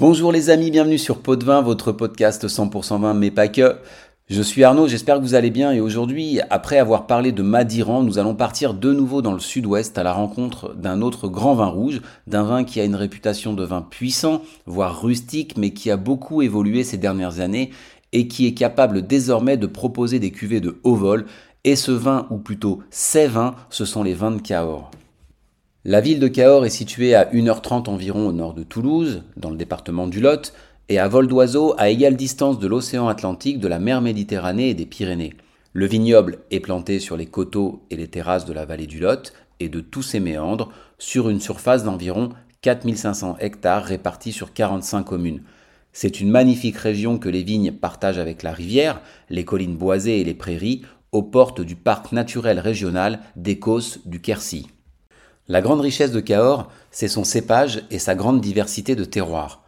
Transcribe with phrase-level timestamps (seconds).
[0.00, 3.76] Bonjour les amis, bienvenue sur Pot de Vin, votre podcast 100% vin, mais pas que.
[4.30, 8.02] Je suis Arnaud, j'espère que vous allez bien et aujourd'hui, après avoir parlé de Madiran,
[8.02, 11.66] nous allons partir de nouveau dans le sud-ouest à la rencontre d'un autre grand vin
[11.66, 15.98] rouge, d'un vin qui a une réputation de vin puissant, voire rustique, mais qui a
[15.98, 17.68] beaucoup évolué ces dernières années
[18.12, 21.26] et qui est capable désormais de proposer des cuvées de haut vol.
[21.64, 24.90] Et ce vin, ou plutôt ces vins, ce sont les vins de Cahors.
[25.86, 29.56] La ville de Cahors est située à 1h30 environ au nord de Toulouse, dans le
[29.56, 30.52] département du Lot,
[30.90, 34.74] et à vol d'oiseau à égale distance de l'océan Atlantique, de la mer Méditerranée et
[34.74, 35.32] des Pyrénées.
[35.72, 39.32] Le vignoble est planté sur les coteaux et les terrasses de la vallée du Lot
[39.58, 42.28] et de tous ses méandres, sur une surface d'environ
[42.60, 45.40] 4500 hectares répartis sur 45 communes.
[45.94, 49.00] C'est une magnifique région que les vignes partagent avec la rivière,
[49.30, 54.20] les collines boisées et les prairies, aux portes du parc naturel régional des Causses du
[54.20, 54.66] Quercy.
[55.50, 59.64] La grande richesse de Cahors, c'est son cépage et sa grande diversité de terroirs.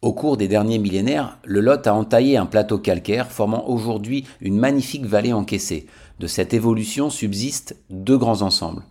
[0.00, 4.56] Au cours des derniers millénaires, le Lot a entaillé un plateau calcaire formant aujourd'hui une
[4.56, 5.86] magnifique vallée encaissée.
[6.18, 8.84] De cette évolution subsistent deux grands ensembles.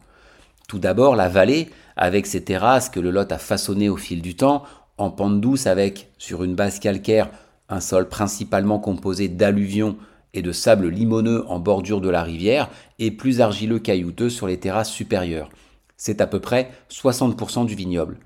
[0.67, 4.35] Tout d'abord la vallée, avec ses terrasses que le Lot a façonnées au fil du
[4.35, 4.61] temps,
[4.99, 7.31] en pente douce avec, sur une base calcaire,
[7.67, 9.97] un sol principalement composé d'alluvions
[10.35, 14.59] et de sable limoneux en bordure de la rivière, et plus argileux caillouteux sur les
[14.59, 15.49] terrasses supérieures.
[15.97, 18.19] C'est à peu près 60% du vignoble.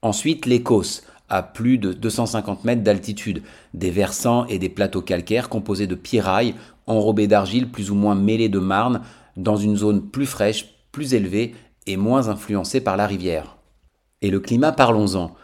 [0.00, 3.42] Ensuite, l'Écosse, à plus de 250 mètres d'altitude,
[3.74, 6.54] des versants et des plateaux calcaires composés de pierrailles
[6.86, 9.02] enrobés d'argile plus ou moins mêlées de marne,
[9.36, 11.54] dans une zone plus fraîche, plus élevée
[11.86, 13.56] et moins influencée par la rivière.
[14.20, 15.34] Et le climat, parlons-en.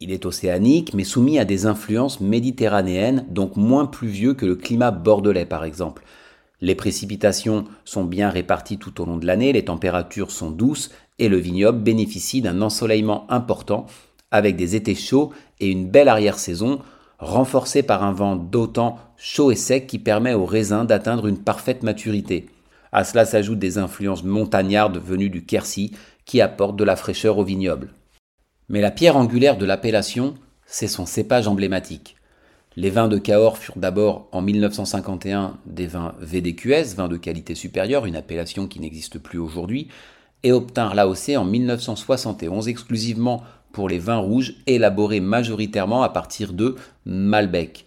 [0.00, 4.90] Il est océanique, mais soumis à des influences méditerranéennes, donc moins pluvieux que le climat
[4.90, 6.02] bordelais par exemple.
[6.66, 10.90] Les précipitations sont bien réparties tout au long de l'année, les températures sont douces
[11.20, 13.86] et le vignoble bénéficie d'un ensoleillement important
[14.32, 16.80] avec des étés chauds et une belle arrière-saison,
[17.20, 21.84] renforcée par un vent d'autant chaud et sec qui permet aux raisins d'atteindre une parfaite
[21.84, 22.46] maturité.
[22.90, 25.92] À cela s'ajoutent des influences montagnardes venues du Quercy
[26.24, 27.90] qui apportent de la fraîcheur au vignoble.
[28.68, 30.34] Mais la pierre angulaire de l'appellation,
[30.66, 32.15] c'est son cépage emblématique.
[32.78, 38.04] Les vins de Cahors furent d'abord en 1951 des vins VDQS, vins de qualité supérieure,
[38.04, 39.88] une appellation qui n'existe plus aujourd'hui,
[40.42, 43.42] et obtinrent l'AOC en 1971 exclusivement
[43.72, 46.76] pour les vins rouges élaborés majoritairement à partir de
[47.06, 47.86] Malbec.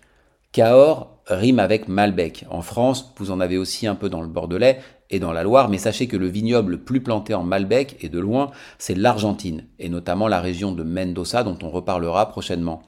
[0.53, 2.47] Cahors rime avec Malbec.
[2.50, 4.79] En France, vous en avez aussi un peu dans le Bordelais
[5.11, 8.09] et dans la Loire, mais sachez que le vignoble le plus planté en Malbec, et
[8.09, 12.81] de loin, c'est l'Argentine, et notamment la région de Mendoza dont on reparlera prochainement.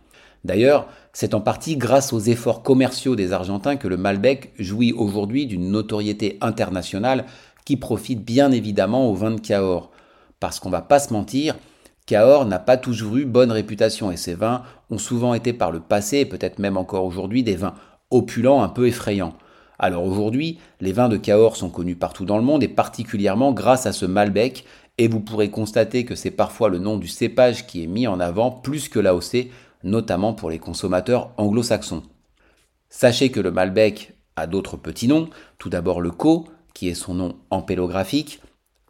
[0.44, 5.46] D'ailleurs, c'est en partie grâce aux efforts commerciaux des Argentins que le Malbec jouit aujourd'hui
[5.46, 7.26] d'une notoriété internationale
[7.66, 9.92] qui profite bien évidemment aux vins de Cahors.
[10.40, 11.56] Parce qu'on va pas se mentir,
[12.08, 15.80] Cahors n'a pas toujours eu bonne réputation et ses vins ont souvent été par le
[15.80, 17.76] passé, et peut-être même encore aujourd'hui, des vins
[18.10, 19.34] opulents un peu effrayants.
[19.78, 23.86] Alors aujourd'hui, les vins de Cahors sont connus partout dans le monde et particulièrement grâce
[23.86, 24.66] à ce Malbec,
[24.98, 28.20] et vous pourrez constater que c'est parfois le nom du cépage qui est mis en
[28.20, 29.48] avant plus que l'AOC,
[29.84, 32.04] notamment pour les consommateurs anglo-saxons.
[32.90, 37.14] Sachez que le Malbec a d'autres petits noms, tout d'abord le Co, qui est son
[37.14, 38.42] nom empélographique,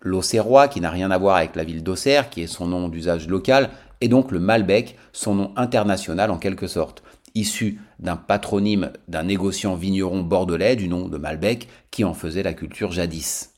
[0.02, 3.28] l'Auxerrois, qui n'a rien à voir avec la ville d'Auxerre, qui est son nom d'usage
[3.28, 3.69] local,
[4.02, 7.03] et donc le Malbec, son nom international en quelque sorte,
[7.35, 12.53] issu d'un patronyme d'un négociant vigneron bordelais du nom de Malbec, qui en faisait la
[12.53, 13.50] culture jadis.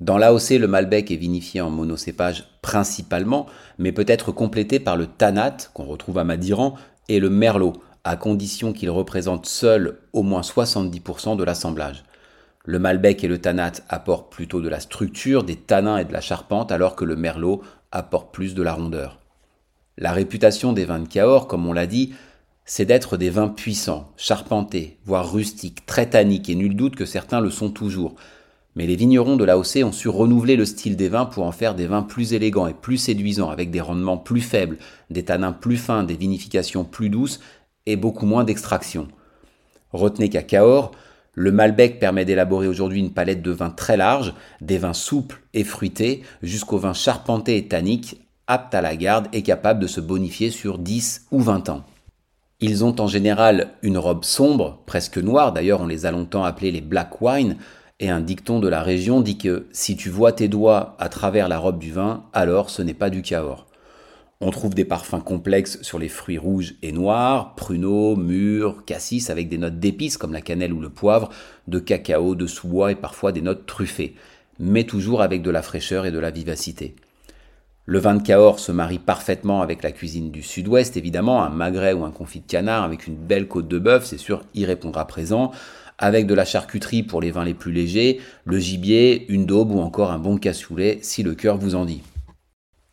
[0.00, 3.46] Dans l'AOC, le Malbec est vinifié en monocépage principalement,
[3.78, 6.76] mais peut être complété par le Tanat, qu'on retrouve à Madiran,
[7.08, 7.72] et le Merlot,
[8.04, 12.04] à condition qu'il représente seul au moins 70% de l'assemblage.
[12.64, 16.20] Le Malbec et le Tanat apportent plutôt de la structure, des tanins et de la
[16.20, 19.18] charpente, alors que le Merlot apporte plus de la rondeur.
[19.96, 22.14] La réputation des vins de Cahors, comme on l'a dit,
[22.64, 27.40] c'est d'être des vins puissants, charpentés, voire rustiques, très tanniques, et nul doute que certains
[27.40, 28.14] le sont toujours.
[28.78, 31.74] Mais les vignerons de l'AOC ont su renouveler le style des vins pour en faire
[31.74, 34.78] des vins plus élégants et plus séduisants, avec des rendements plus faibles,
[35.10, 37.40] des tanins plus fins, des vinifications plus douces
[37.86, 39.08] et beaucoup moins d'extraction.
[39.92, 40.92] Retenez qu'à Cahors,
[41.34, 45.64] le Malbec permet d'élaborer aujourd'hui une palette de vins très large, des vins souples et
[45.64, 50.50] fruités, jusqu'aux vins charpentés et tanniques, aptes à la garde et capables de se bonifier
[50.50, 51.82] sur 10 ou 20 ans.
[52.60, 56.70] Ils ont en général une robe sombre, presque noire, d'ailleurs on les a longtemps appelés
[56.70, 57.56] les black wine,
[58.00, 61.48] et un dicton de la région dit que si tu vois tes doigts à travers
[61.48, 63.66] la robe du vin, alors ce n'est pas du Cahors.
[64.40, 69.48] On trouve des parfums complexes sur les fruits rouges et noirs, pruneaux, mûrs, cassis, avec
[69.48, 71.30] des notes d'épices comme la cannelle ou le poivre,
[71.66, 74.14] de cacao, de sous-bois et parfois des notes truffées,
[74.60, 76.94] mais toujours avec de la fraîcheur et de la vivacité.
[77.84, 81.94] Le vin de Cahors se marie parfaitement avec la cuisine du sud-ouest, évidemment, un magret
[81.94, 85.06] ou un confit de canard avec une belle côte de bœuf, c'est sûr, y répondra
[85.06, 85.50] présent,
[85.98, 89.80] avec de la charcuterie pour les vins les plus légers, le gibier, une daube ou
[89.80, 92.02] encore un bon cassoulet si le cœur vous en dit.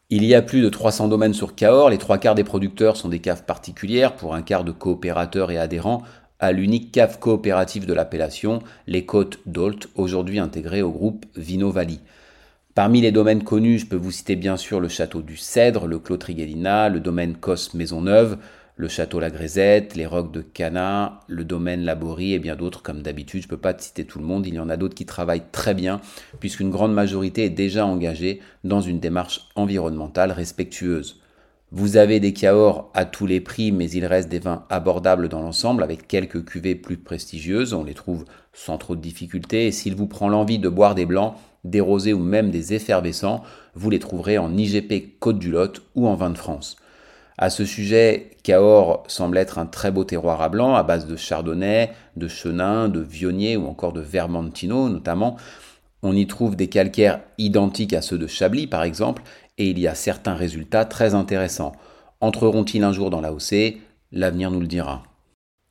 [0.10, 3.10] Il y a plus de 300 domaines sur Cahors, les trois quarts des producteurs sont
[3.10, 6.04] des caves particulières pour un quart de coopérateurs et adhérents
[6.40, 12.00] à l'unique cave coopérative de l'appellation, les Côtes d'Olt, aujourd'hui intégrées au groupe Vino Valley.
[12.75, 15.98] Parmi les domaines connus, je peux vous citer bien sûr le château du Cèdre, le
[15.98, 18.38] Clos Trigellina, le domaine Cos Maisonneuve,
[18.77, 23.01] le château La Grésette, les rocs de Cana, le domaine Laborie et bien d'autres comme
[23.01, 23.42] d'habitude.
[23.42, 25.50] Je ne peux pas citer tout le monde, il y en a d'autres qui travaillent
[25.51, 26.01] très bien
[26.39, 31.22] puisqu'une grande majorité est déjà engagée dans une démarche environnementale respectueuse.
[31.72, 35.42] Vous avez des Cahors à tous les prix, mais il reste des vins abordables dans
[35.42, 37.74] l'ensemble, avec quelques cuvées plus prestigieuses.
[37.74, 38.24] On les trouve
[38.54, 39.68] sans trop de difficultés.
[39.68, 41.33] Et s'il vous prend l'envie de boire des blancs,
[41.63, 43.44] des rosés ou même des effervescents,
[43.74, 46.78] vous les trouverez en IGP Côte du Lot ou en vin de France.
[47.37, 51.17] À ce sujet, Cahors semble être un très beau terroir à blanc à base de
[51.17, 55.35] chardonnay, de chenin, de vionnier ou encore de vermentino notamment.
[56.01, 59.23] On y trouve des calcaires identiques à ceux de Chablis par exemple,
[59.57, 61.73] et il y a certains résultats très intéressants.
[62.21, 63.79] Entreront-ils un jour dans l'AOC
[64.13, 65.03] L'avenir nous le dira.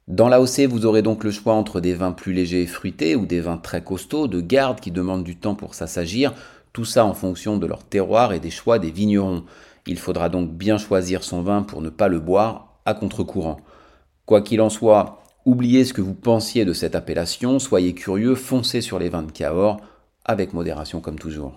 [0.06, 3.25] Dans l'AOC, vous aurez donc le choix entre des vins plus légers et fruités ou
[3.25, 6.34] des vins très costauds, de garde qui demandent du temps pour s'assagir,
[6.75, 9.44] tout ça en fonction de leur terroir et des choix des vignerons.
[9.87, 13.61] Il faudra donc bien choisir son vin pour ne pas le boire à contre-courant.
[14.27, 18.81] Quoi qu'il en soit, oubliez ce que vous pensiez de cette appellation, soyez curieux, foncez
[18.81, 19.81] sur les vins de Cahors,
[20.25, 21.53] avec modération comme toujours.